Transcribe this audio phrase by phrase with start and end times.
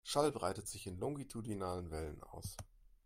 [0.03, 2.57] Schall breitet sich in longitudinalen Wellen aus.